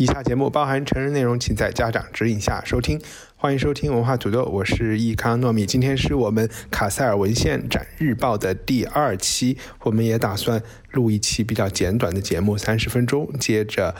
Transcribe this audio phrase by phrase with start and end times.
[0.00, 2.98] 以下节目包含成人内容，请在家长指引下收听。
[3.42, 5.64] 欢迎收听文化土豆，我是易康糯米。
[5.64, 13.32] 今天是我们卡塞尔文献展日报的第二期，我们也打算录一期比较简短的节目，三十分钟。
[13.40, 13.94] 接着，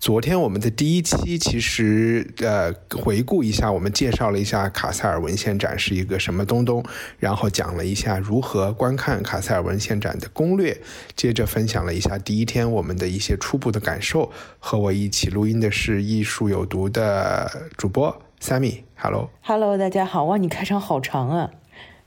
[0.00, 6.84] 昨天我们的第一期，其实呃回顾一下，我们介绍了一下卡塞尔文献展是一个什么东东，
[7.20, 10.76] 然后讲了一下如何观看卡塞尔文献展的攻略。
[11.14, 14.32] 接着分享了一下第一天我们的一些初步的感受。
[14.58, 18.20] 和我一起录音的是艺术有毒的主播。
[18.40, 20.24] Sammy，Hello，Hello，大家好！
[20.24, 21.50] 哇，你开场好长啊。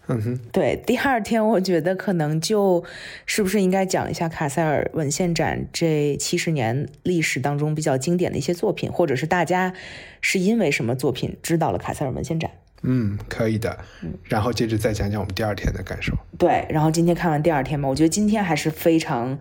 [0.07, 2.83] 嗯哼，对，第二天我觉得可能就
[3.25, 9.73] 是不是应该讲一下卡塞尔文献展这七十年历史当中比较经典的一些作品，或者是大家
[10.19, 12.51] 是因为什么作品知道了卡塞尔文献展？
[12.81, 13.77] 嗯，可以的。
[14.01, 16.13] 嗯，然后接着再讲讲我们第二天的感受。
[16.37, 19.39] 对，然后今天看完第二天嘛，我觉得今天还是非常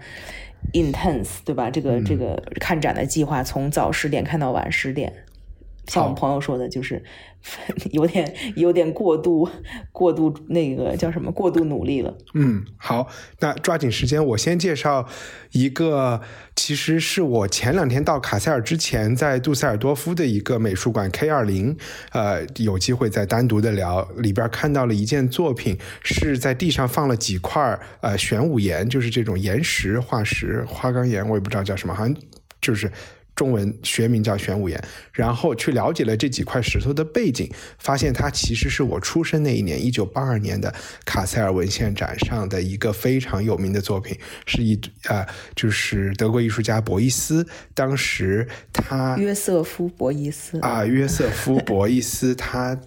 [0.72, 1.70] intense，对吧？
[1.70, 5.21] 这个这个看展的计划从早十点看到晚十点。
[5.86, 7.02] 像我们朋友说的，就是
[7.90, 9.48] 有点有点过度
[9.90, 12.16] 过度那个叫什么过度努力了。
[12.34, 13.08] 嗯，好，
[13.40, 15.08] 那抓紧时间，我先介绍
[15.50, 16.20] 一个，
[16.54, 21.76] 其实是我前两天到卡塞尔之前，在杜塞尔多夫的一个美术馆 K 二零，
[22.12, 32.16] 呃，有机会再单独的聊，里边看到了一件作品，是在地上放了几块呃玄武岩，就是这种岩石化石花岗岩，我也不知道叫什么，好像
[32.60, 32.90] 就是。
[33.34, 40.74] 中文学名叫玄武岩，然后去了解了这几块石头的背景，发现它其实是我出生那一年，一九八二年的
[41.06, 44.78] 卡塞尔文献展上的一个非常有名的作品，是一
[45.08, 45.26] 呃，
[45.56, 52.78] 就是德国艺术家博伊斯，当时他约瑟夫博伊斯啊，约瑟夫博伊斯 他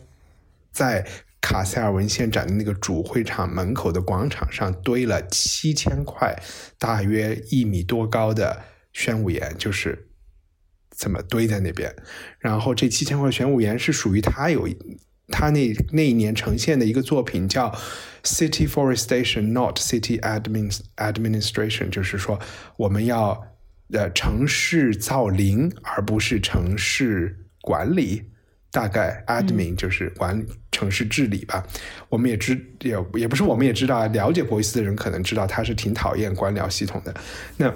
[0.72, 1.08] 在
[1.42, 6.36] 卡塞尔文献展的那个主会场门口的广场上堆了七千块，
[6.78, 8.62] 大约一米多高的
[8.94, 10.05] 玄武岩，就是。
[10.96, 11.94] 怎么堆在那边？
[12.40, 14.68] 然后这七千块玄武岩是属于他有
[15.28, 17.72] 他那那一年呈现的一个作品，叫
[18.24, 22.40] City Forestation Not City Admin Administration，就是说
[22.78, 23.46] 我们要
[23.92, 28.24] 呃城市造林，而不是城市管理。
[28.72, 31.66] 大概 Admin 就是管城市治理吧。
[32.10, 37.16] 我们也知也也不是我们也知道，了解博伊斯的人可能知道他是挺讨厌官僚系统的。
[37.58, 37.74] 那。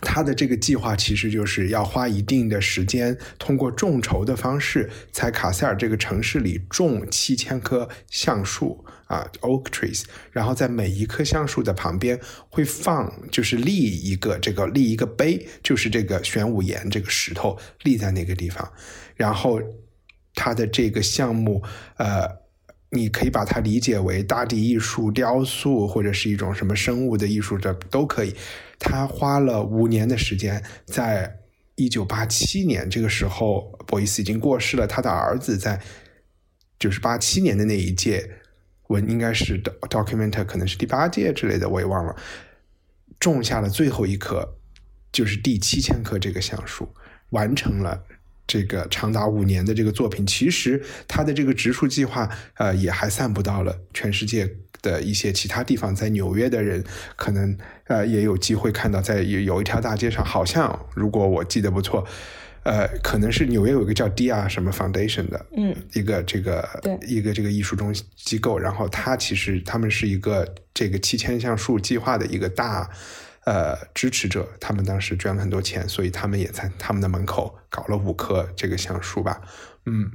[0.00, 18.72] 他的这个计划其实就是要花一定的时间，通过众筹的方式，在卡塞尔这个城市里种七千棵橡树啊，oak trees，然后在每一棵橡树的旁边会放，就是立一个这个立一个碑，就是这个玄武岩这个石头立在那个地方，
[19.16, 19.60] 然后
[20.34, 21.62] 他的这个项目，
[21.96, 22.48] 呃。
[22.90, 28.34] 你可以把它理解为大地艺术、雕塑，或者是一种什么生物的艺术，这都可以。
[28.78, 31.38] 他花了五年的时间，在
[31.74, 34.86] 一九八七年这个时候，博伊斯已经过世了。
[34.86, 35.80] 他的儿子在
[36.78, 38.28] 就是八七年的那一届，
[38.88, 42.14] 文应该是 document，可能是第八届之类的，我也忘了。
[43.20, 44.56] 种下了最后一棵，
[45.12, 46.88] 就是第七千棵这个橡树，
[47.30, 48.04] 完成了。
[48.46, 54.50] 这个长达五年的这个作品，其实他的这个植树计划，呃，也还散布到了全世界
[54.82, 55.94] 的一些其他地方。
[55.94, 56.82] 在纽约的人
[57.16, 57.56] 可能
[57.86, 62.06] 呃也有机会看到，在有有一条大街上，好像如果我记得不错，
[62.64, 66.68] 呃，可能是纽约有一个叫 Dia 什么 Foundation 的，嗯，一个这个
[67.06, 72.90] 一个这个艺术中心机构，然后他其实他们是一个这个七千橡树计划的一个大。
[73.44, 79.40] 呃，支持者他们当时捐了很多钱，所以他们也在他们的门口搞了五棵这个橡树吧。
[79.86, 80.10] 嗯，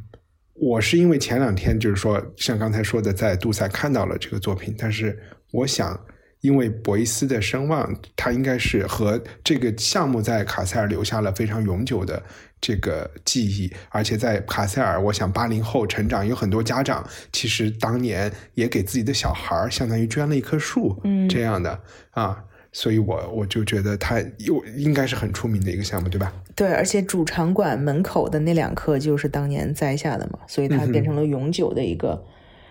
[0.53, 5.17] 我是因为前两天就是说，像刚才说的，在杜塞看到了这个作品，但是
[5.51, 5.99] 我想，
[6.41, 12.21] 因为博伊斯的声望，他应该是和这个项目在卡塞尔留下了非常永久的
[12.61, 22.43] 这个记忆，而且在卡塞尔，我想八零后成长有很多家长，其实当年也给自己的小孩相当于捐了一棵树，嗯，这样的啊。
[22.75, 26.33] 所以，我我就觉得它又应该是很出名的一个项目，对吧？
[26.55, 32.21] 对，而且主场馆门口的那两棵就是当年栽下的嘛，所以它变成了永久的一个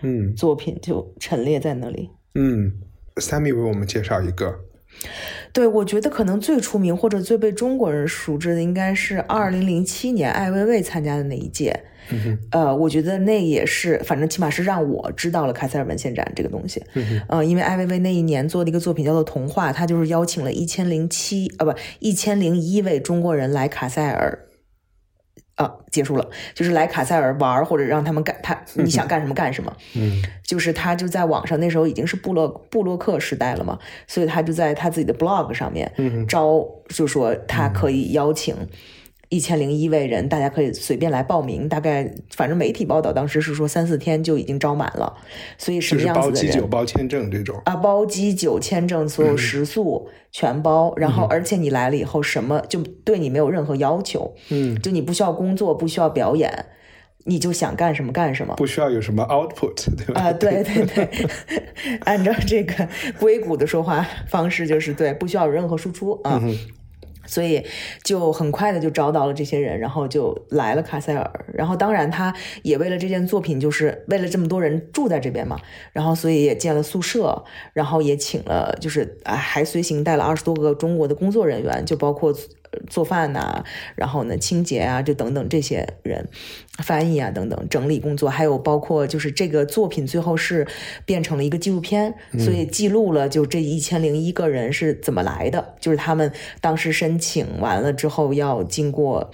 [0.01, 2.09] 嗯作品，就陈列在那里。
[2.35, 2.73] 嗯
[3.15, 4.59] ，Sammy 为我们介绍一个
[5.51, 11.83] 对，我觉得可能最出名或者最被中国人熟知的，应该是二零零七年艾薇薇参加的那一届。
[12.51, 16.83] 呃，我觉得那也是，反正起码是让我知道了卡塞尔文献展这个东西。
[17.27, 24.39] 呃，因为艾薇薇那一年做的一个作品叫做《童话》，她就是邀请了一千零七啊不一千零一位中国人来卡塞尔。
[25.55, 29.71] 啊，结束了，就是来卡塞尔玩或者让他们干他你想干什么干什么。
[29.95, 33.77] 嗯，就是他就在网上，那时候已经是布洛布洛克时代了嘛，
[34.07, 35.91] 所以他就在他自己的 blog 上面
[36.27, 38.55] 招，就说他可以邀请。
[39.33, 41.67] 一千零一位人，大家可以随便来报名。
[41.67, 45.11] 大概反正媒体报道当时是说三四天就已经招满了，
[45.57, 46.51] 所以什么样子的人？
[46.51, 50.93] 包机酒、包签证这种啊，包机酒、签证，所有食宿全包。
[50.97, 56.65] 然后而且你来了以后，什么就对你没有任何要求，嗯，就你不需要工作，不需要表演，
[57.25, 60.21] 你就想干什么干什么，不需要有什么 output，对吧？
[60.21, 61.09] 啊，对对对，
[62.05, 62.87] 按照这个
[63.19, 66.39] 硅谷的说话方式，就是对，不需要有任何输出啊。
[67.25, 67.65] 所以
[68.03, 71.45] 就很快的就招到了这些人，然后就来了卡塞尔。
[71.53, 75.59] 然后当然他也为了这件作品，就是为了这么多人住在这边嘛，
[75.91, 77.43] 然后所以也建了宿舍，
[77.73, 82.33] 然后也请了，就是啊还随行带了二十多个中国的工作人员，就包括。
[82.87, 83.63] 做饭呐，
[83.95, 86.27] 然后呢，清洁啊，就等等这些人，
[86.79, 90.67] 翻译啊，等等整理工作，还有包括就是这个作品最后是
[91.05, 96.31] 变成了一个纪录片，所以记录了就这一千零一个人是怎么来的，就是他们
[96.61, 99.31] 当时申请完了之后要经过。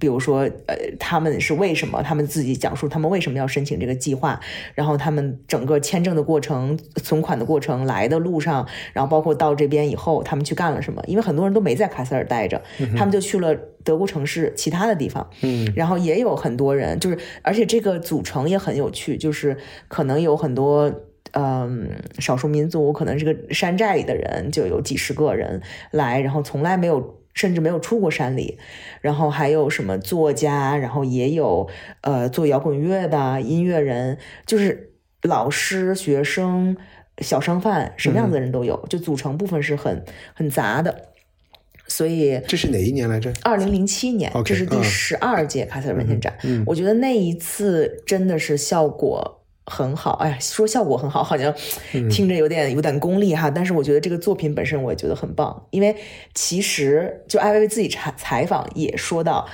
[0.00, 2.02] 比如说，呃，他们是为什么？
[2.02, 4.40] 他们自己讲述他们为什么要申请这个计划，
[4.74, 11.02] 然后他们整个签证的过程、存款的过程、来的路上，然后包括到这边以后，他们去干了什么？
[11.06, 12.62] 因为很多人都没在卡塞尔待着，
[12.96, 13.54] 他们就去了
[13.84, 15.28] 德国城市其他的地方。
[15.42, 19.56] 嗯，然后也有很多人，就是而且这个组成也很有趣，就是
[19.88, 20.90] 可能有很多
[21.32, 25.60] 嗯少数民族，可能这个山寨里的人就有几十个人
[25.90, 27.18] 来，然后从来没有。
[27.34, 28.58] 甚至没有出过山里，
[29.00, 31.68] 然后还有什么作家，然后也有
[32.02, 34.92] 呃做摇滚乐的音乐人，就是
[35.22, 36.76] 老师、学生、
[37.18, 41.08] 小商贩，什么样子的人都有，就组成部分是很很杂的。
[41.88, 43.30] 所以这是哪一年来着？
[43.42, 46.34] 二零零七年，这是第十二届卡塞尔文献展。
[46.64, 49.41] 我觉得那一次真的是效果。
[49.64, 51.54] 很好，哎呀，说效果很好，好像
[52.10, 53.48] 听着有点有点功利哈。
[53.50, 55.96] 但是我觉得这个作品本身我也觉得很棒，因为
[56.34, 59.48] 其实就艾薇薇自己采采访也说到，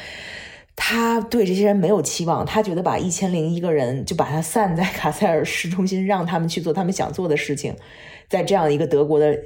[0.75, 7.76] 他对这些人没有期望，他觉得把一千零一个人就把他散在卡塞尔市中心，让他们去做他们想做的事情，
[8.28, 9.38] 在这样一个德国的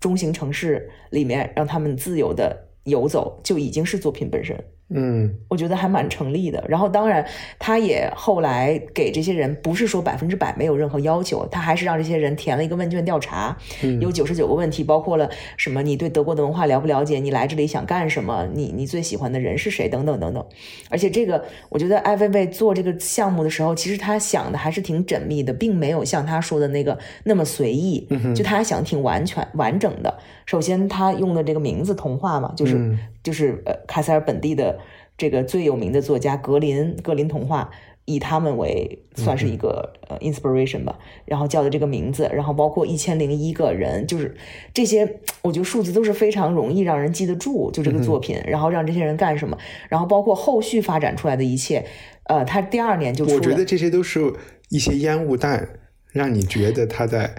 [0.00, 4.64] 中型城市里面，让他们自由的游走，就已经是作品本身。
[4.92, 6.64] 嗯，我觉得还蛮成立的。
[6.68, 7.24] 然后，当然，
[7.58, 13.56] 他也后来给这些人不是说百分之百没有任何要求，他还是让这些人填了一个问卷调查，
[14.00, 20.44] 有九十九个问题，包括了什么你对德国的文化了不了解，你来这里想干什么，你你最喜欢的人是谁，等等等等。
[20.90, 30.18] 而且这个，我觉得艾薇薇做这个项目的时候，其实他想的还是挺缜密的，并没有像他说的那个那么随意，就他还想挺完全完整的。
[30.46, 34.76] 首先，他用的这个名字“童话”嘛，就是就是呃，卡塞尔本地的
[35.20, 37.70] 这个最有名的作家格林格林童话，
[38.06, 44.34] 以他们为算是一个呃 inspiration 吧，然后叫的这个名字，然后包括一千零一个人，就是
[44.72, 49.58] 这些，我觉得数字都是非常容易让人记得住，就这个作品，然后让这些人干什么，
[49.90, 51.84] 然后包括后续发展出来的一切，
[52.24, 54.32] 呃，他第二年就我觉得这些都是
[54.70, 55.68] 一些烟雾弹，
[56.12, 57.34] 让你觉得他在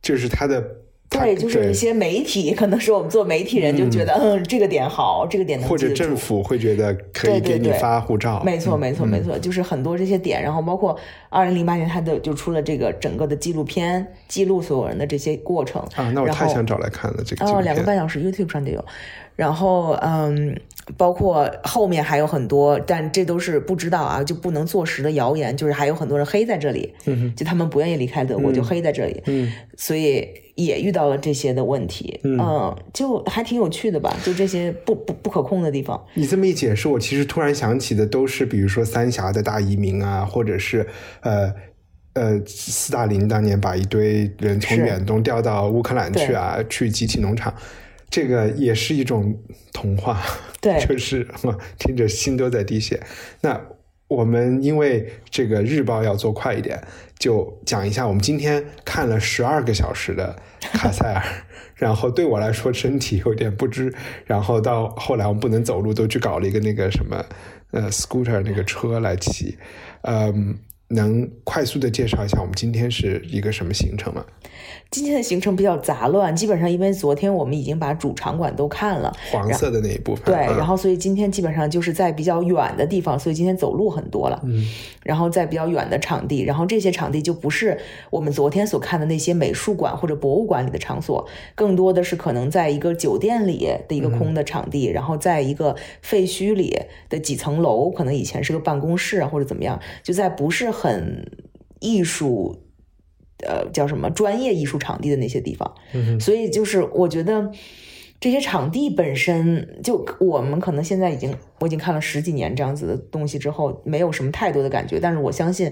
[0.00, 0.84] 就是他的。
[1.20, 8.42] 对，就是一些媒体， 可能是我们做媒体人就觉得，嗯，这个点好，这个点能或者政府会觉得可以给你发护照。
[8.44, 16.10] 没错，没错，没错，就是很多这些点，然后包括二零零八年他的就出了这个整个的纪录片，记录所有人的这些过程啊。
[16.14, 18.84] 那我太想找来看了这个哦，两个半小时，YouTube 上就有。
[19.36, 20.56] 然后，嗯，
[20.96, 25.56] 包括后面还有很多，但这都是不知道啊，就不能坐实的谣言。
[25.56, 26.92] 就是还有很多人黑在这里，
[27.34, 29.22] 就他们不愿意离开德国，就黑在这里。
[29.26, 32.20] 嗯，所以也遇到了这些的问题。
[32.24, 34.14] 嗯，就还挺有趣的吧？
[34.22, 36.04] 就这些不不不可控的地方。
[36.14, 40.86] 你这么一解释，我其实突然想起的都是，比如说三峡的大移民啊，或者是
[41.22, 41.52] 呃
[42.12, 47.52] 呃，斯大林当年把一堆人从远东调到乌克兰去啊，去集体农场。
[48.14, 49.36] 这个也是一种
[49.72, 50.22] 童话，
[50.60, 51.26] 对， 就是
[51.80, 53.02] 听着心都在滴血。
[53.40, 53.60] 那
[54.06, 56.80] 我们因为这个日报要做快一点，
[57.18, 61.20] 就讲一下我们今天看了十二个小时的卡塞尔，
[61.74, 63.92] 然后对我来说身体有点不支，
[64.24, 67.24] 然后到后来我们不能走路，都去搞了一个那个什么
[67.72, 69.58] 呃 scooter 那个车来骑，
[70.02, 70.56] 嗯。
[70.88, 74.24] 能快速的介绍一下我们今天是一个什么行程吗？
[74.90, 80.26] 今天的行程比较杂乱，基本上因为昨天我们已经把主场馆都看了，黄色的那一部分。
[80.26, 84.40] 对，嗯然后所以今天基本上就是在比较远的地方，所以今天走路很多了。
[84.44, 84.64] 嗯，
[85.02, 87.76] 然后在比较远的场地，然后这些场地就不是
[88.10, 91.26] 我们昨天所看的那些美术馆或者博物馆里的场所，
[91.56, 101.30] 更多的是可能在一个酒店里的一个空的场地，然后在一个废墟里的几层楼，可能以前是个办公室啊或者怎么样，就在不是很
[101.80, 102.60] 艺术。
[103.46, 107.50] 呃，叫什么专业艺术场地的那些地方，嗯所以就是我觉得
[108.18, 115.70] 这些场地本身就我们可能现在已经我已经看了十几年这样子的东西之后，没有什么太多的感觉，但是我相信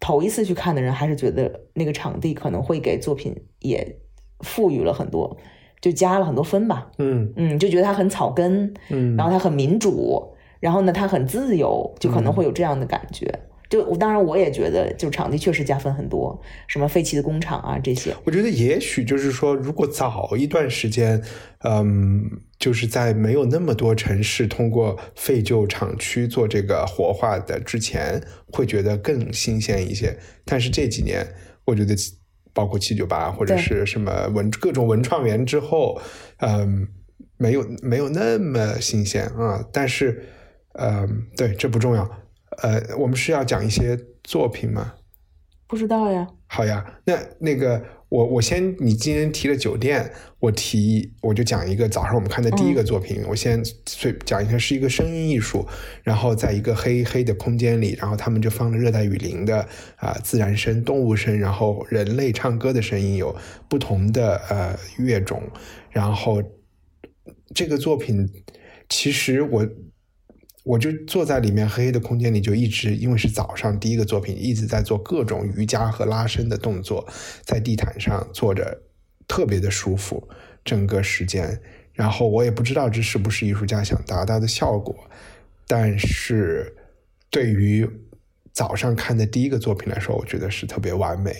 [0.00, 3.96] 头一次去看的人还是觉得那个场地可能会给作品也
[4.40, 5.38] 赋予了很多，
[5.80, 6.90] 就加了很多分吧。
[6.98, 13.32] 嗯嗯，就觉得它很草根，嗯，然后它很民主，然后呢它很自由，就可能会有这样的感觉。
[13.68, 18.14] 就我当然我也觉得，就场地确实加分很多，什么废弃的工厂啊这些。
[18.24, 21.22] 我觉得也许就是说，如果早一段时间，
[21.64, 22.24] 嗯，
[22.58, 28.22] 就是在没有那么多城市通过废旧厂区做这个活化的之前，
[28.52, 30.18] 会觉得更新鲜一些。
[30.46, 31.26] 但是这几年，
[31.66, 31.94] 我觉得
[32.54, 36.00] 包括七九八或者是什么文各种文创园之后，
[36.38, 36.88] 嗯，
[37.36, 39.62] 没有没有那么新鲜啊。
[39.70, 40.24] 但是，
[40.72, 42.10] 嗯，对，这不重要。
[42.62, 44.94] 呃，我们是要讲一些作品吗？
[45.66, 55.66] 不知道呀，好呀，那那个我我先，你今天提了酒店，我提我就讲一个早上我们看的第一个作品，我先随讲一下是一个声音艺术，
[56.02, 59.60] 然后在一个黑黑的空间里，然后他们就放了热带雨林的
[59.96, 63.36] 啊、自然声、动物声，然后人类唱歌的声音有
[63.68, 65.42] 不同的呃乐种，
[65.90, 66.42] 然后
[67.54, 68.26] 这个作品
[68.88, 69.68] 其实我。
[70.68, 77.08] 我就坐在里面黑黑的空间里，就一直因为是早上第一个作品，一直在做各种瑜伽和拉伸的动作，
[77.42, 78.82] 在地毯上坐着，
[79.26, 80.28] 特别的舒服，
[80.62, 81.58] 整个时间。
[81.94, 84.94] 然后我也不知道这是不是艺术家想达到的效果，
[85.66, 86.76] 但是
[87.30, 87.88] 对于
[88.52, 91.32] 早上看的第一个作品来说，我觉得是特别完美。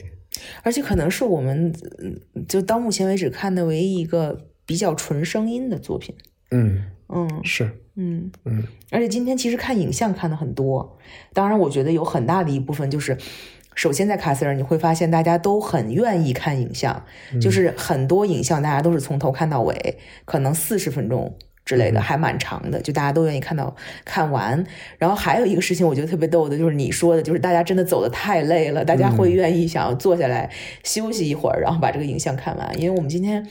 [0.63, 2.19] 而且可能是我们嗯
[2.49, 6.15] 就到目前为止看的唯一一个比较纯声音的作品。
[6.51, 10.99] 嗯，嗯是，嗯嗯而且今天其实看影像看的很多，
[11.33, 13.17] 当然我觉得有很大的一部分就是，
[13.75, 17.05] 首先在卡塞尔你会发现大家都很愿意看影像，
[17.41, 21.37] 就是很多影像大家都是从头看到尾，可能四十分钟。
[21.65, 24.65] 之类的还蛮长的，就大家都愿意看到看完。
[24.97, 30.51] 然后还有一个事情，我觉得特别逗的，就是你说的，就是大家真的走的太累了，大家会愿意想要坐下来
[30.83, 32.81] 休息一会儿，然后把这个影像看完。
[32.81, 33.47] 因为我们今天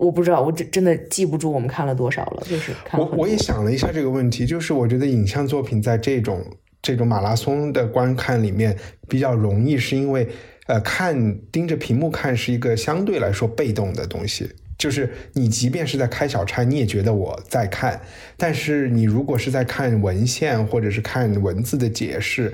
[0.00, 6.42] 我不知道，我真真的记不住我们看了多少了，就是看我也想了一下这个问题，就是我觉得影像作品在这种
[6.80, 8.74] 这种马拉松的观看里面
[9.06, 10.26] 比较容易，是因为
[10.66, 14.50] 呃看盯着屏幕看是一个相对来说被动的东西。
[14.78, 18.00] 就是你即便是在开小差，你也觉得我在看，
[18.38, 22.50] 但是你如果是在看文献或者是看文字的解释，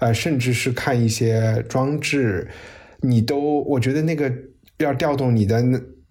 [0.00, 2.48] 呃，甚至是看一些装置，
[3.00, 4.28] 你都我觉得那个
[4.78, 5.62] 要调动你的，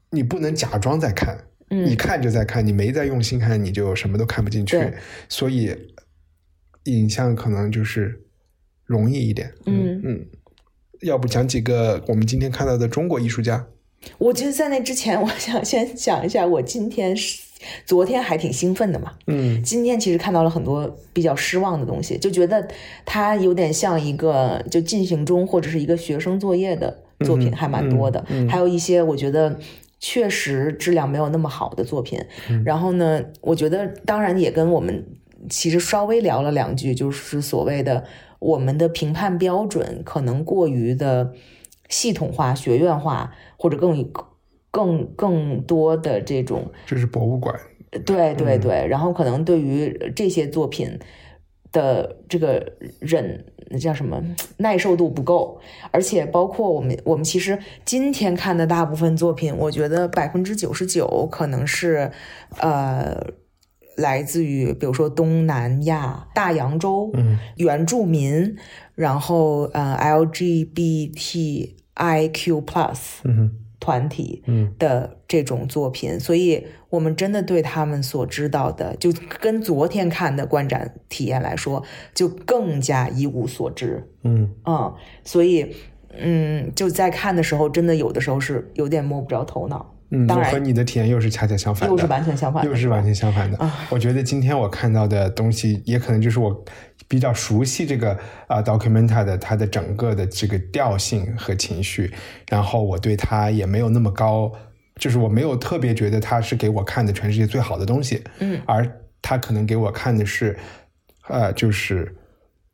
[0.10, 1.38] 你不能假装在看，
[1.70, 4.94] 嗯你看就在看，你没在用心看，你就什么都看不进去。
[5.28, 5.76] 所以
[6.86, 8.22] 影像可能就是
[8.86, 9.52] 容易一点。
[9.66, 10.26] 嗯嗯，
[11.02, 13.68] 要不讲几个我们今天看到的中国艺术家？
[14.20, 17.42] 我觉得在那之前，我想先讲一下，我今天是
[17.84, 19.14] 昨天还挺兴奋的嘛。
[19.26, 22.66] 嗯今天其实看到了很多比较失望的东西，就觉得
[23.04, 28.24] 它有点像一个就进行中或者是一个学生作业的作品，嗯还蛮多的。
[28.30, 29.60] 嗯嗯还有一些我觉得
[30.00, 32.20] 确实质量没有那么好的作品。
[32.50, 35.06] 嗯然后呢，我觉得当然也跟我们
[35.50, 38.04] 其实稍微聊了两句，就是所谓的
[38.40, 41.34] 我们的评判标准可能过于的
[41.90, 44.12] 系统化、学院化，或者更
[44.72, 47.56] 更更多的这种这是博物馆。
[48.06, 51.00] 对对对，然后可能对于这些作品
[51.72, 53.46] 的这个忍
[53.80, 54.22] 叫什么？
[54.58, 55.60] 耐受度不够，
[55.92, 62.12] 而且包括我们我们其实今天看的大部分作品，我觉得百分之九十九可能是
[62.60, 63.16] 呃
[63.98, 67.38] 来自于比如说东南亚、大洋洲、嗯。
[67.58, 68.56] 原住民，
[68.96, 71.76] 然后呃 LGBTIQ
[72.64, 72.98] plus
[73.80, 74.74] 团体，嗯。
[74.80, 84.10] 的这种作品，所以我们真的对他们所知道的，就跟昨天看的观展体验来说，就更加一无所知。
[84.24, 84.94] 嗯嗯，
[85.24, 85.76] 所以
[86.18, 89.94] 嗯，就在看的时候，真的有的时候是有点摸不着头脑。
[90.10, 93.58] 嗯，当然我和你的体验又是恰恰相反的，又是完全相反的又是完全相反的。
[93.58, 96.64] 啊我觉得今天我看到的东西，也可能就是我
[97.10, 98.18] 比较熟悉这个
[98.48, 102.14] 啊 documenta 的它的整个的这个调性和情绪，
[102.50, 104.50] 然后我对它也没有那么高，
[104.98, 108.90] 就是我没有特别觉得他是给我看的全世界最好的东西，嗯，而
[109.22, 110.58] 他可能给我看的是，
[111.28, 112.16] 呃，就是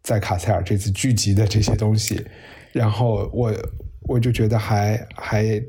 [0.01, 2.25] 在卡塞尔这次聚集的这些东西，
[2.71, 3.53] 然后我
[4.03, 5.61] 我就觉得还还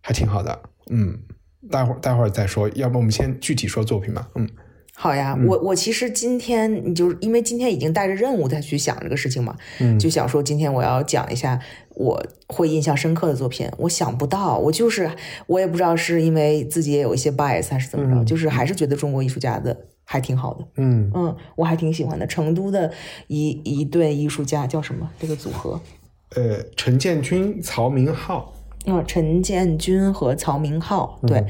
[0.00, 1.18] 还挺好的，嗯，
[1.70, 4.48] 待会儿待会儿再说，要不我们先具体说作品吧，嗯。
[5.02, 11.58] 好呀，我我其实今天你就是因为今天已经带着任务再去想这个事情嘛，嗯就想说今天我要讲一下
[11.94, 13.66] 我会印象深刻的作品。
[13.78, 15.10] 我想不到，我就是
[15.46, 20.64] 我也不知道是因为自己也有一些 bias 还是怎么着，嗯就是还是觉得中国艺术家的还挺好的。
[20.76, 22.26] 嗯嗯，我还挺喜欢的。
[22.26, 22.92] 成都的
[23.28, 25.08] 一一对艺术家叫什么？
[25.18, 25.80] 这个组合，
[26.36, 28.52] 呃，陈建军、曹明浩，
[28.84, 31.38] 嗯，陈建军和曹明浩，对。
[31.38, 31.46] 嗯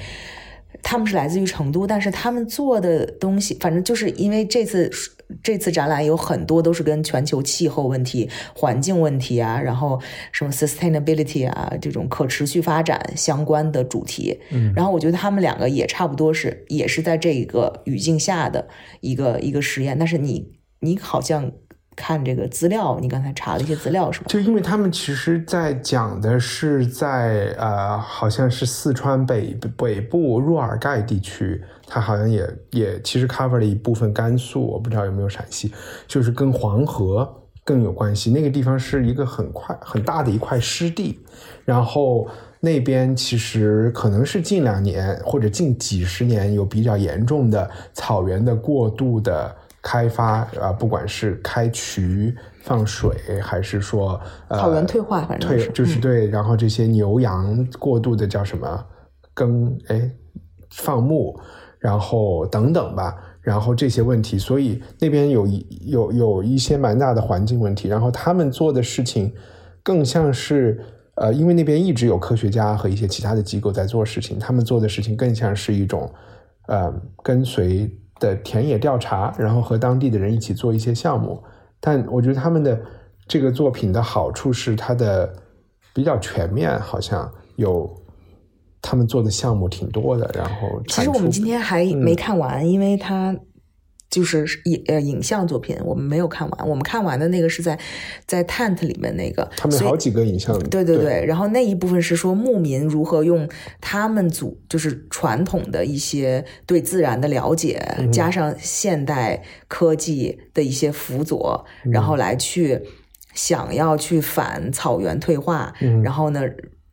[0.82, 4.90] 他们是来自于成都，但是他们做的东西，反正就是因为这次
[5.42, 10.00] 这次展览有很多都是跟全球气候问题、环境问题啊，然后
[10.32, 14.40] 什么 sustainability 啊这种可持续发展相关的主题。
[14.50, 18.68] 嗯然后我觉得他们两个也差不多是，也是在这个语境下的
[19.00, 19.96] 一个一个实验。
[19.98, 21.52] 但是你你好像
[22.00, 24.26] 看这个资料，你刚才查了一些资料是吧？
[24.26, 35.70] 就因为他们其实在讲的是在呃，好像是四川北北部若尔盖地区，它好像也也其实 cover 了一部分甘肃，我不知道有没有陕西，
[36.06, 37.30] 就是跟黄河
[37.64, 38.30] 更有关系。
[38.30, 41.20] 那个地方是一个很快很大的一块湿地，
[41.66, 42.26] 然后
[42.60, 49.54] 那边其实可能是近两年或者近几十年有比较严重的草原的过度的。
[49.82, 58.86] 开发啊，不管是开渠放水，还是说呃草原退化，反正退就是对，然后这些牛羊过度的叫什么
[59.32, 60.10] 耕哎
[60.70, 61.38] 放牧，
[61.78, 69.32] 然后等等吧，然后这些问题，所以那边有一有有一些蛮大的环境问题，然后他们做的事情
[69.82, 70.78] 更像是
[71.14, 76.12] 呃，因为那边一直有科学家和一些其他的机构在做事情，他们做的事情更像是一种
[76.68, 81.42] 呃跟随的田野调查，然后和当地的人一起做一些项目。
[81.80, 82.80] 但我觉得他们的
[83.26, 85.32] 这个作品的好处是它的
[85.92, 87.90] 比较全面，好像有
[88.82, 90.30] 他们做的项目挺多的。
[90.34, 93.34] 然后其实我们今天还嗯没看完，因为它
[94.10, 96.68] 就是影呃影像作品，我们没有看完。
[96.68, 97.78] 我们看完的那个是在
[98.26, 103.48] 在 Tent 里面那个，他们好几个影像，对对对，然后那一部分是说牧民如何用
[103.80, 112.80] 他们组就是传统的一些对自然的了解，嗯加上现代科技的一些辅佐，然嗯后来去
[113.34, 116.42] 想要去反草原退化，嗯然后呢，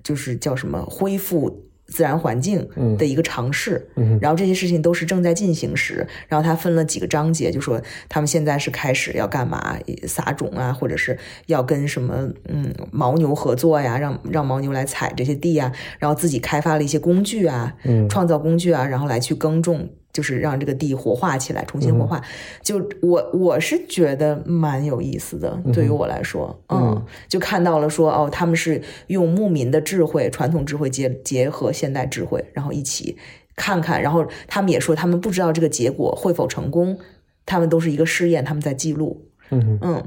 [0.03, 1.63] 就是叫什么恢复。
[1.87, 2.95] 自然环境嗯。
[2.97, 18.07] 的一个尝试，嗯然后这些事情都是正在进行时，然后他分了几个章节，就说他们现在是开始要干嘛，撒种啊，或者是要跟什么嗯牦牛合作呀，让让牦牛来踩这些地啊，然后自己开发了一些工具啊，嗯。
[18.09, 22.19] 创造工具啊，然后来去耕种，就是让这个地活化起来，重新活化。
[22.63, 33.15] 就我我是觉得蛮有意思的，对于我来说，嗯，就看到了说哦，他们是用牧民的智慧、传统智慧结结合现代智慧，然后一起
[33.55, 36.97] 看看，然后他们也说他们不知道这个结果会否成功，
[37.45, 40.03] 他们都是一个试验，他们在记录，嗯嗯。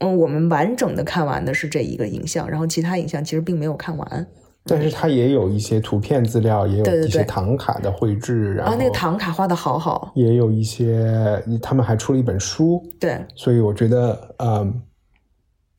[0.00, 4.26] 嗯，我们完整的看完的是这一个影像，然后其他影像其实并没有看完。
[4.64, 14.80] 但是它也有一些图片资料，也有一些唐卡的绘制，然啊，后那个唐卡画的好好，也有一些，他们还出了一本书，对，所以我觉得，嗯，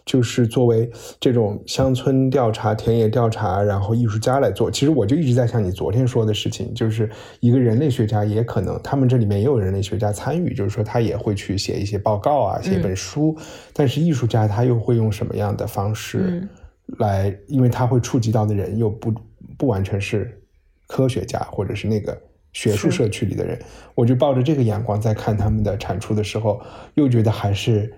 [0.06, 13.34] 就是作为这种乡村调查、田野调查，然后艺术家来做，其实我就一直在想你昨天说的事情，就是一个人类学家也可能，他们这里面也有人类学家参与，就是说他也会去写一些报告啊，写一本书，
[13.72, 16.50] 但是艺术家他又会用什么样的方式嗯
[16.98, 19.14] 来，因为他会触及到的人又不
[19.58, 20.42] 不完全是
[20.88, 22.22] 科学家或者是那个。
[22.56, 23.60] 学术社区里的人，
[23.96, 26.62] 我就抱着这个眼光在看他们的产出的时候，
[26.94, 27.92] 又觉得还是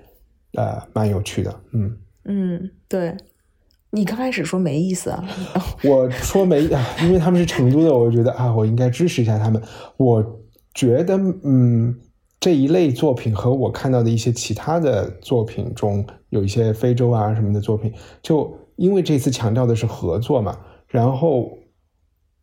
[0.54, 1.54] 呃蛮有趣的。
[1.74, 3.14] 嗯，嗯，对。
[3.90, 5.22] 你刚开始说没意思啊，
[5.84, 9.62] 我说没啊，因为他们是成都的，我觉得啊，我应该支持一下他们。
[9.98, 10.24] 我
[10.74, 11.94] 觉得，嗯，
[12.40, 20.58] 这一类作品和我看到的一些其他的作品中，有一些非洲啊什么的作品，就因为这次强调的是合作嘛，
[20.88, 21.58] 然后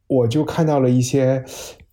[0.07, 1.45] 我就看到了一些，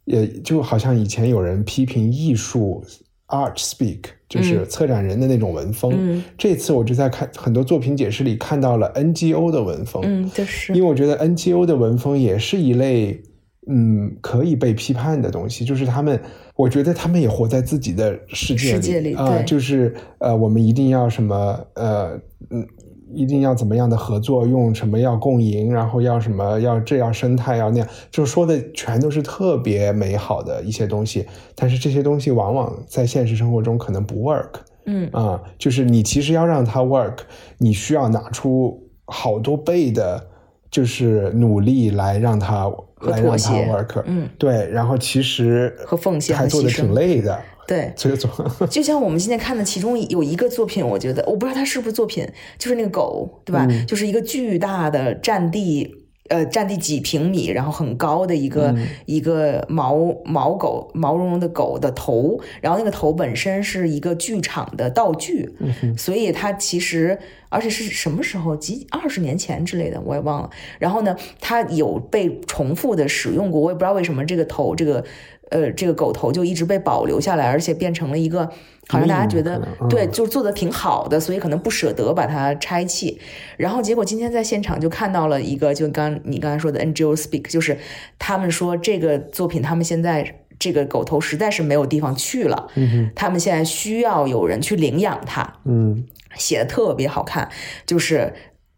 [0.05, 2.83] 也就好像以前有人批评艺术
[3.27, 5.93] art speak，就是策展人的那种文风。
[5.95, 10.01] 嗯这次我就在看很多作品解释里看到了 NGO 的文风。
[10.05, 13.21] 嗯，就是因为我觉得 NGO 的文风也是一类，
[13.69, 16.19] 嗯，可以被批判的东西，就是他们，
[16.55, 22.67] 我觉得他们也活在自己的世界里啊、对就是呃，我们一定要什么呃嗯。
[23.13, 34.49] 一定要怎么样的合作，用什么要共赢，然后要什么要这样生态要那样，就说的全都是特别美好的一些东西，但是这些东西往往在现实生活中可能不 work。
[34.85, 37.17] 嗯啊、就是你其实要让它 work，
[37.59, 40.27] 你需要拿出好多倍的，
[40.71, 43.67] 就是努力来让它和妥协。
[44.05, 48.29] 嗯，对，然后其实和奉献和还做的挺累的，对， 这个做
[48.69, 52.27] 就像我们今天看的其中有一个作品，我觉得我不知道它是不是作品，
[52.59, 53.65] 就是那个狗，对吧？
[53.67, 55.95] 嗯就是一个巨大的占地。
[56.29, 67.17] 呃，占地几平米，然后很高的一个、嗯一个毛毛狗毛茸茸的狗的头，然后那个头本身是一个剧场的道具，嗯所以它其实
[67.49, 70.49] 而且是什么时候几二十年前之类的，我也忘了。
[70.77, 75.03] 然后呢，它有被重复的使用过，我也不知道为什么这个头这个
[75.49, 78.51] 呃这个狗头就一直被保留下来，而且变成了一个
[78.89, 83.21] 好像大家觉得对，就是做的挺好的，所以可能不舍得把它拆弃。
[83.55, 87.77] 然后结果今天在现场就看到了一个，就刚你刚才说的 NGO Speak，就是
[88.17, 90.35] 他们说这个作品他们现在。
[90.59, 95.53] 这个狗头实在是没有地方去了，嗯他们现在需要有人去领养它。
[95.63, 96.03] 嗯
[96.35, 97.49] 写的特别好看，
[97.85, 98.33] 就是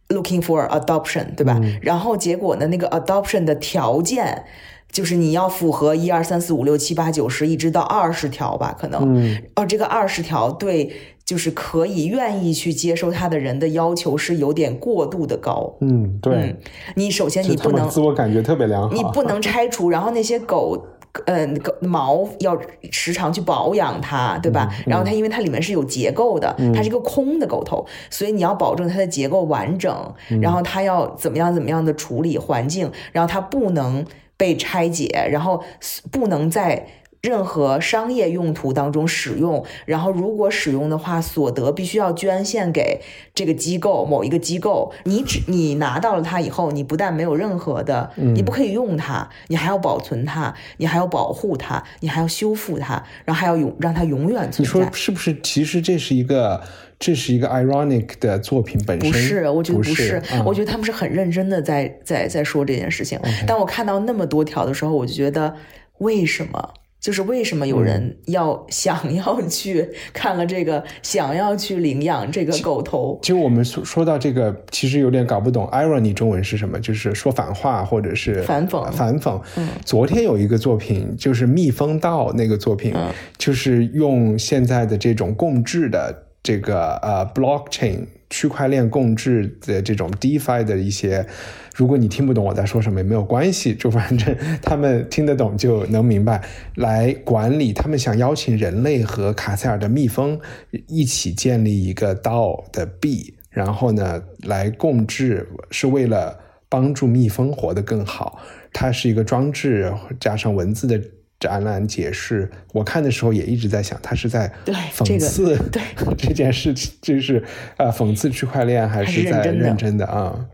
[0.10, 1.60] looking for adoption，对吧？
[1.82, 4.44] 然后结果呢，那个 adoption 的条件
[4.92, 9.02] 就是你要符合一二三四五六七八九十一直到二十条吧，可能。
[9.16, 10.92] 嗯哦，这个二十条对，
[11.26, 15.76] 就是可以愿意去接受他的人的要求是有点过度的高。
[15.80, 16.58] 嗯，对嗯，，
[16.96, 20.86] 你首先你不能自我感觉特别良好，你不能拆除，然后那些狗。
[21.26, 22.58] 呃，狗毛要
[22.90, 24.74] 时常去保养它，对吧？
[24.86, 29.94] 然后它因为它里面是有结构的，它是一个空的狗头，所以你要保证它的结构完整，
[30.42, 34.06] 然后它要怎么样怎么样的处理环境，然后它不能
[34.42, 35.64] 被拆解，然后
[36.10, 36.88] 不能在
[37.22, 43.00] 任何商业用途当中使用，然后如果使用的话，所得必须要捐献给
[43.36, 44.92] 这个机构某一个机构。
[45.04, 54.90] 你只你拿到了它以后，你不但没有任何的，你不可以用它，你还要保存它，你还要保护它，你还要修复它，然后还要永让它永远存你说在。
[54.92, 55.40] 是不是？
[55.44, 56.60] 其实这是一个，
[57.02, 63.20] 这是一个 ironic 的作品本身，不是，我觉得不不是，嗯我觉得他们是很认真的在在在说这件事情。
[63.48, 65.54] 当我看到那么多条的时候，我就觉得
[65.98, 66.74] 为什么？
[67.00, 73.18] 就是为什么有人要、想要去看了这个，想要去领养这个狗头？
[73.24, 79.42] 其实我们说说到这个，其实有点搞不懂 irony 中文是什么，就是说反话或者是反讽反讽。
[79.84, 82.94] 昨天有一个作品，就是《蜜蜂道》那个作品，
[83.40, 91.26] 就是用现在的这种共治的这个呃 blockchain 区块链共治的这种 DeFi 的一些。
[91.74, 96.44] 如果你听不懂我在说什么也没有关系，就反正 他们听得懂就能明白。
[96.76, 100.40] 来管理，他们想邀请人类和卡塞尔的蜜蜂
[100.88, 108.40] 一起建立一个 DAO 的币，然后呢来共治，是为了帮助蜜蜂活得更好。
[108.74, 111.02] 它是一个装置加上文字的
[111.42, 112.50] 展览解释。
[112.72, 115.82] 我看的时候也一直在想，他是在对讽这个刺对
[116.16, 117.44] 这件事情，就是
[117.76, 120.48] 呃讽刺区块链还还是是在认真的啊？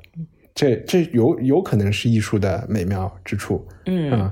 [0.56, 3.67] 这这有有可能是艺术的美妙之处。
[3.86, 4.32] 嗯，嗯，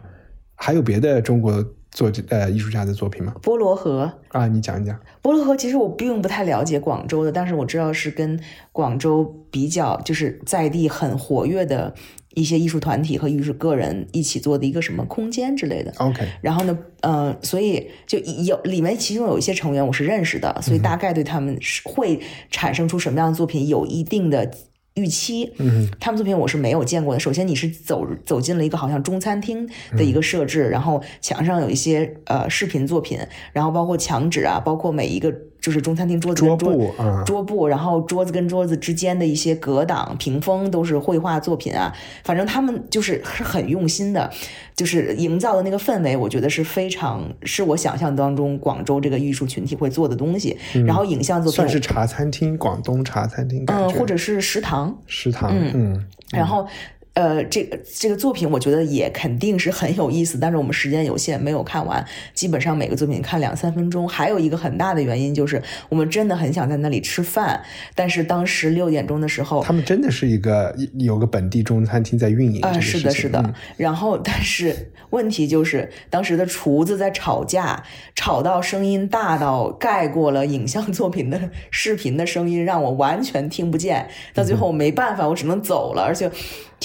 [0.56, 3.36] 还有别的中国作呃艺术家的作品吗？
[3.44, 5.00] 菠萝河，啊，你讲一讲。
[5.22, 8.39] 菠萝河其实我并不太了解广州的，但是我知道是跟
[8.72, 11.94] 广州比较，就是在地很活跃的
[12.36, 15.91] 一些艺术团体和艺术个人一起做的一个什么空间之类的。
[15.98, 22.19] OK，然后呢，呃，所以就有里面其中有一些成员我是认识的，所以大概对他们是会
[22.52, 24.52] 产生出什么样的作品有一定的
[24.93, 25.52] 预期。
[25.58, 27.19] 嗯他们作品我是没有见过的。
[27.19, 29.67] 首先，你是走走进了一个好像中餐厅
[29.98, 33.19] 的一个设置，然后墙上有一些呃视频作品，
[33.54, 35.34] 然后包括墙纸啊，包括每一个
[35.65, 41.91] 就是中餐厅桌子跟桌布啊桌布，然后桌子跟桌子之间的一些隔挡、屏风都是绘画作品啊。
[42.23, 44.30] 反正他们就是是很用心的，
[44.75, 50.56] 就是营造的那个氛围，我觉得是非常是我想象当中广州这个艺术群体会做的东西。
[50.86, 56.67] 然后影像作品算是茶餐厅，广东茶餐厅嗯，或者是食堂，食堂，嗯然后。
[57.15, 62.06] 呃，这个这个作品我觉得也肯定是很有意思，但是我们时间有限，没有看完。
[62.34, 64.08] 基本上每个作品看两三分钟。
[64.08, 67.63] 还有一个很大的原因就是，我们真的很想在那里吃饭，
[67.95, 73.41] 但是当时六点钟的时候，他们真的是一个有个本地中餐厅在运营啊、这个是的，是的。
[73.45, 77.82] 嗯然后，但是问题就是，当时的厨子在吵架，
[78.13, 84.08] 吵到声音大到盖过了影像作品的视频的声音，让我完全听不见。
[84.34, 86.30] 到最后我没办法，我只能走了，而且。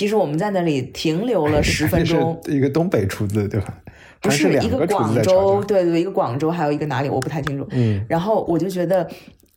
[0.01, 3.75] 其实我们在那里停留了十分钟，一个东北厨子对吧？
[4.23, 7.69] 不是一个广州，对对，一个广州，还有一个哪里我不太清楚。
[7.73, 9.07] 嗯，然后我就觉得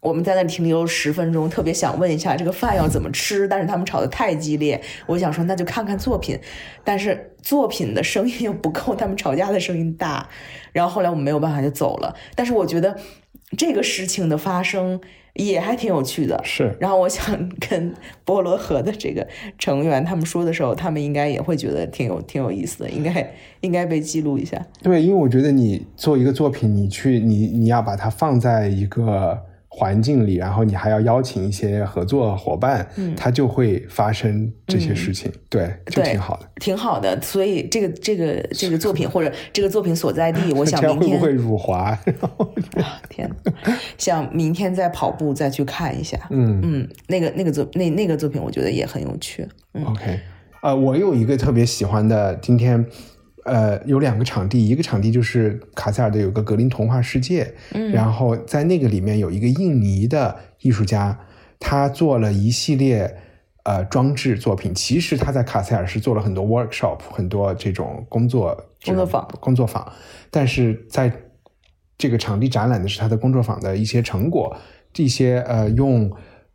[0.01, 6.37] 我们在那里停留十分钟，特别想问一下这个饭要怎么吃，但是他们吵得太激烈，我想说那就看看作品，
[6.83, 10.27] 但是作品的声音又不够他们吵架的声音大，
[10.73, 12.13] 然后后来我们没有办法就走了。
[12.35, 12.97] 但是我觉得
[13.57, 14.99] 这个事情的发生。
[15.33, 16.75] 也还挺有趣的，是。
[16.79, 17.93] 然后我想跟
[18.23, 24.63] 波罗河的这个成员他们说的时候，他们应该也会觉得挺有挺有意思的，应该应该被记录一下。
[24.81, 29.39] 对，因为我觉得你做一个作品，你去你你要把它放在一个。
[29.75, 37.19] 环境里，然后你还要邀请一些合作伙伴，嗯，它就会发生这些事情，对，就挺好的，挺好的。
[37.23, 41.97] 所以这个这个这个作品或者这个作品所在地， 我想明天会不会辱华？
[43.09, 43.27] 天，
[43.97, 49.47] 想明天再跑步再去看一下，嗯嗯，那个那个作那那个作品，我觉得也很有趣。
[49.85, 50.19] OK，
[50.61, 52.85] 呃，我有一个特别喜欢的，今天。
[53.45, 61.19] 呃，有两个场地，一个场地就是卡塞尔的有个格林童话世界，嗯，然后在那个里面有一个印尼的艺术家，
[61.59, 63.17] 他做了一系列
[63.63, 64.73] 呃装置作品。
[64.73, 69.91] 其实他在卡塞尔是做了很多 workshop，很多这种工作工作坊工作坊，
[70.31, 71.11] 但是在
[71.97, 74.55] 这个场地展览的是他的工作坊的一些成果，
[74.93, 76.11] 这些呃用。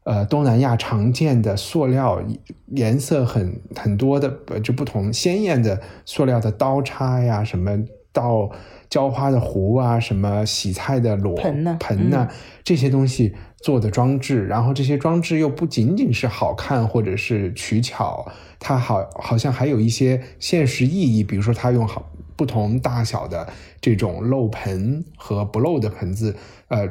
[0.08, 2.22] 呃，东南亚常见的塑料
[2.68, 4.30] 颜色很很多的，
[4.64, 7.78] 就不同鲜艳的塑料的刀叉呀，什么
[8.10, 8.50] 到
[8.88, 11.76] 浇花的壶啊，什么洗菜的箩盆呢？
[11.78, 12.26] 盆呢？
[12.64, 18.26] 这些东西做的装置，然后这些装置又不仅仅是好看或者是取巧，
[18.58, 23.46] 它好好像还有一些现实意义，比如说它用好不同大小的
[23.78, 26.34] 这种漏盆和不漏的盆子，
[26.68, 26.88] 呃。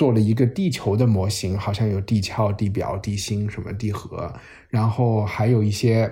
[0.00, 4.32] 做了一个地球的模型，好像有地壳、地表、地心什么地核，
[4.70, 6.10] 然后还有一些，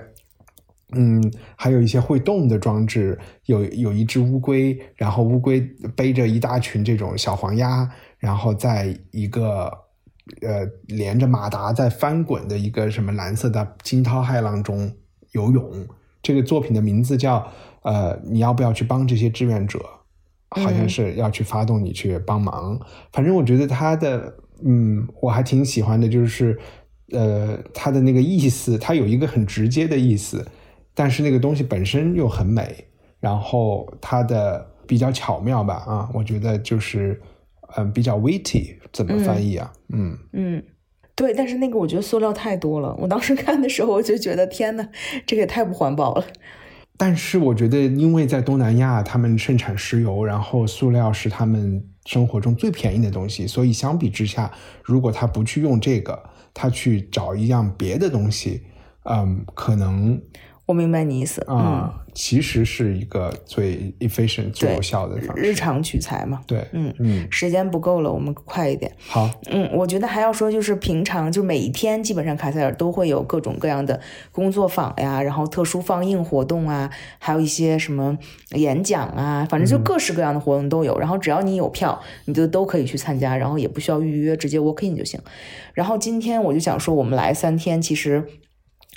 [0.93, 5.59] 嗯，还有一些会动的装置，有有一只乌龟，然后乌龟
[5.97, 9.73] 背着一大群这种小黄鸭，然后在一个
[10.43, 14.93] 呃连着马达在翻滚的一个什么蓝色的惊涛骇浪中
[15.33, 15.87] 游泳。
[16.21, 19.81] 这个作品的名字叫呃，你要不要去帮这些志愿者？
[20.51, 22.81] 好像是要去发动你去帮忙，
[23.13, 24.35] 反正我觉得他的，
[24.65, 26.59] 嗯，我还挺喜欢的，就是，
[27.13, 30.47] 呃，他的那个意思，他有一个很直接的意思，
[30.95, 32.87] 但是那个东西本身又很美，
[33.21, 37.21] 然后它的比较巧妙吧，啊，我觉得就是，
[37.77, 39.71] 嗯，比较 witty，怎么翻译啊？
[39.93, 40.63] 嗯嗯，
[41.15, 44.89] 对，但是那个我觉得塑料太多了，我当时看的时候我就觉得天呐，
[45.27, 46.25] 这个也太不环保了。
[46.99, 58.65] 但是我觉得，因为在东南亚，他们盛产石油，然后塑料是他们生活中最便宜的东西，所以相比之下，如果他不去用这个，他去找一样别的东西，
[59.05, 60.21] 嗯，可能。
[60.69, 65.43] 我明白你意思啊，其实是一个最 efficient、最有效的方式。
[65.43, 68.93] 日常取材嘛，对，嗯嗯，时间不够了，我们快一点。
[68.99, 73.99] 好，嗯，我觉得还要说，就是平常就每一天，基本上卡塞尔都会有各种各样的
[74.31, 78.19] 工作坊呀，然后特殊放映活动啊，还有一些什么
[78.51, 80.99] 演讲啊，反正就各式各样的活动都有。
[80.99, 85.19] 然后只要你有票，你就都可以去参加，然后也不需要预约，直接 walk in 就行。
[85.73, 88.23] 然后今天我就想说，我们来三天，其实。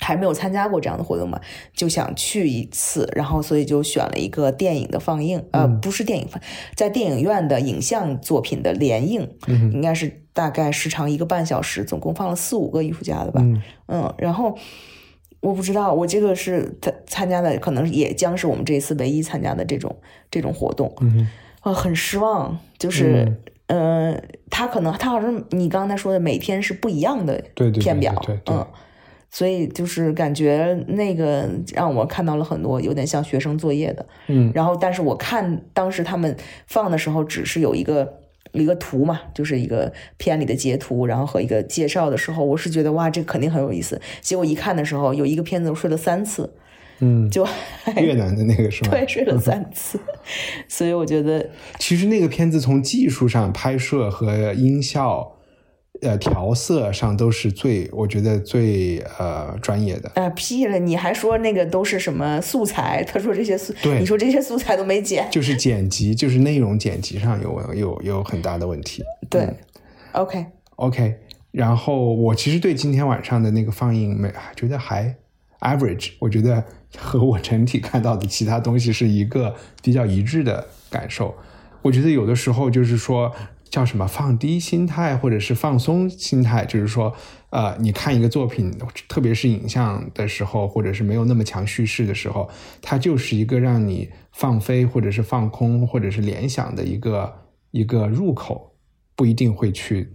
[0.02, 1.40] 还没有参加过这样的活动嘛，
[1.72, 6.42] 就想去一次，然后所以就选了一个电影的放映，呃，不是电影放，
[6.74, 13.40] 在电影院的影像作品的联映，应该是大概时长一个半小时，总共放了四五个艺术家的吧，
[13.86, 14.58] 嗯，然后
[15.40, 19.96] 我不知道，我这个是参参加的，可能也将是我们这一次唯一参加的这种
[20.30, 20.92] 这种活动，
[21.60, 27.40] 啊，很失望，就是，嗯，他可能他好像你刚才说的每天是不一样的
[27.80, 28.66] 片表，嗯。
[29.34, 38.20] 所以就是感觉那个让我看到了很多有点像学生作业的，嗯，然后但是我看当时他们放的时候，只是有一个
[38.52, 43.98] 一个图嘛，就是一个片里的截图，然后和一个介绍的时候，我是觉得哇，这肯定很有意思。
[44.20, 46.52] 结果一看的时候，有一个片子我睡了三次，
[47.00, 47.48] 嗯，就
[47.96, 48.90] 越南的那个是吗？
[48.92, 49.98] 对，睡了三次。
[50.68, 55.38] 所以我觉得，其实那个片子从技术上拍摄和音效。
[56.02, 60.10] 呃，调色上都是最，我觉得最呃专业的。
[60.16, 60.76] 啊屁了！
[60.76, 63.04] 你还说那个都是什么素材？
[63.04, 69.04] 他说这些素，对，你说这些素材都没剪，就是剪辑，就是内容剪辑上有有有很大的问题。
[69.30, 69.48] 对
[70.10, 71.14] ，OK OK。
[71.52, 75.14] 然后我其实对今天晚上的那个放映没觉得还
[75.60, 76.64] average，我觉得
[76.98, 81.32] 和我整体看到的其他东西是一个比较一致的感受。
[81.82, 83.32] 我觉得有的时候就是说。
[83.72, 87.10] 叫什么放低心态，或者是放松心态，就是说，
[87.48, 88.70] 呃，你看一个作品，
[89.08, 92.50] 特别是影像的时候，或者是没有那么强叙事的时候，
[92.82, 97.34] 它就是一个让你放飞，或者是放空，或者是联想的一个
[97.70, 98.74] 一个入口，
[99.16, 100.12] 不一定会去。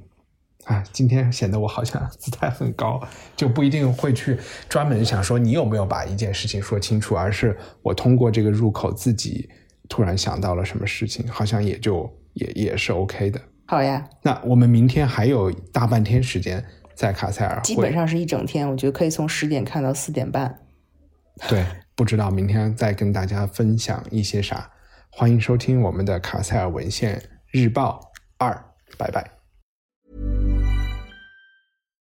[0.65, 3.01] 啊，今天显得我好像 姿态很高，
[3.35, 4.37] 就不一定会去
[4.69, 9.49] 专门想说你有没有把一件事情说清楚，而是我通过这个入口自己
[9.89, 13.41] 突然想到了什么事情，好像也就也也是 OK 的。
[13.65, 16.63] 好呀，那我们明天还有大半天时间
[16.95, 20.63] 在卡塞尔，基本上是一整天，我觉得可以从十点看到四点半。
[21.49, 24.71] 对，不知道明天再跟大家分享一些啥，
[25.11, 27.21] 欢迎收听我们的卡塞尔文献
[27.51, 27.99] 日报
[28.37, 28.63] 二，
[28.97, 29.31] 拜拜。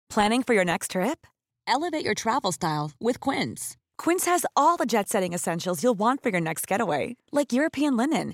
[0.10, 1.18] Planning for your next trip?
[1.68, 3.76] Elevate your travel style with Quince.
[3.98, 7.96] Quince has all the jet setting essentials you'll want for your next getaway, like European
[7.96, 8.34] linen,